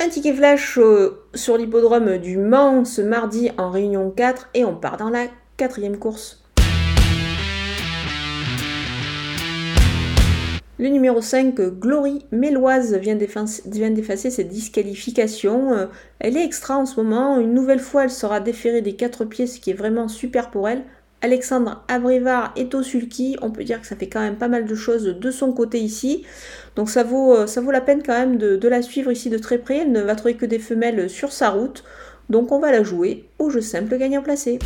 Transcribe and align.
Un 0.00 0.08
ticket 0.10 0.32
flash 0.32 0.78
euh, 0.78 1.24
sur 1.34 1.56
l'hippodrome 1.56 2.18
du 2.18 2.38
Mans 2.38 2.84
ce 2.84 3.02
mardi 3.02 3.50
en 3.58 3.68
réunion 3.68 4.12
4 4.12 4.50
et 4.54 4.64
on 4.64 4.76
part 4.76 4.96
dans 4.96 5.10
la 5.10 5.26
quatrième 5.56 5.98
course. 5.98 6.44
Le 10.78 10.88
numéro 10.88 11.20
5, 11.20 11.60
Glory 11.80 12.24
Méloise, 12.30 12.94
vient 12.94 13.16
d'effacer 13.16 14.30
ses 14.30 14.44
disqualifications. 14.44 15.72
Euh, 15.72 15.86
elle 16.20 16.36
est 16.36 16.44
extra 16.44 16.76
en 16.76 16.86
ce 16.86 17.00
moment. 17.00 17.40
Une 17.40 17.52
nouvelle 17.52 17.80
fois, 17.80 18.04
elle 18.04 18.10
sera 18.10 18.38
déférée 18.38 18.82
des 18.82 18.94
quatre 18.94 19.24
pieds, 19.24 19.48
ce 19.48 19.58
qui 19.58 19.70
est 19.70 19.74
vraiment 19.74 20.06
super 20.06 20.52
pour 20.52 20.68
elle. 20.68 20.84
Alexandre 21.20 21.82
Abrivard 21.88 22.52
est 22.56 22.74
au 22.74 22.82
sulky. 22.82 23.36
On 23.42 23.50
peut 23.50 23.64
dire 23.64 23.80
que 23.80 23.86
ça 23.86 23.96
fait 23.96 24.08
quand 24.08 24.20
même 24.20 24.36
pas 24.36 24.48
mal 24.48 24.66
de 24.66 24.74
choses 24.74 25.04
de 25.04 25.30
son 25.30 25.52
côté 25.52 25.80
ici. 25.80 26.24
Donc 26.76 26.90
ça 26.90 27.02
vaut, 27.02 27.34
euh, 27.34 27.46
ça 27.46 27.60
vaut 27.60 27.72
la 27.72 27.80
peine 27.80 28.02
quand 28.04 28.18
même 28.18 28.38
de, 28.38 28.68
la 28.68 28.82
suivre 28.82 29.10
ici 29.10 29.30
de 29.30 29.38
très 29.38 29.58
près. 29.58 29.78
Elle 29.78 29.92
ne 29.92 30.02
va 30.02 30.14
trouver 30.14 30.34
que 30.34 30.46
des 30.46 30.58
femelles 30.58 31.10
sur 31.10 31.32
sa 31.32 31.50
route. 31.50 31.84
Donc 32.30 32.52
on 32.52 32.60
va 32.60 32.70
la 32.70 32.82
jouer 32.82 33.24
au 33.38 33.50
jeu 33.50 33.60
simple 33.60 33.96
gagnant 33.98 34.22
placé. 34.22 34.58